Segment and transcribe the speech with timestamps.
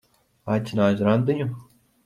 [0.53, 1.49] Aicināja uz randiņu?